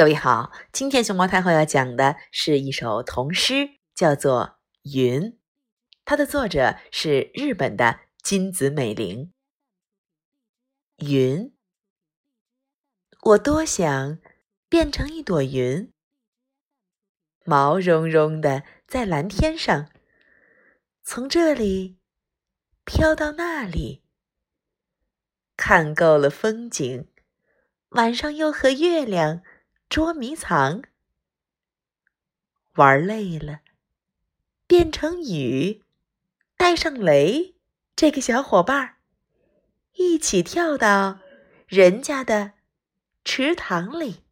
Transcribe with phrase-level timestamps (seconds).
[0.00, 4.58] 各位好，今天熊猫太后要讲的是一首童诗，叫做
[4.98, 5.20] 《云》，
[6.06, 9.34] 它的作者是日本的金子美玲。
[10.96, 11.54] 云，
[13.24, 14.18] 我多想
[14.70, 15.92] 变成一朵云，
[17.44, 19.90] 毛茸茸的在蓝天上，
[21.02, 21.98] 从这里
[22.86, 24.02] 飘到那里，
[25.58, 27.10] 看够了风景，
[27.90, 29.42] 晚上又和月亮。
[29.90, 30.84] 捉迷藏，
[32.74, 33.62] 玩累了，
[34.68, 35.82] 变成雨，
[36.56, 37.56] 带上雷，
[37.96, 38.98] 这个小伙伴儿，
[39.94, 41.18] 一起跳到
[41.66, 42.52] 人家的
[43.24, 44.22] 池塘里。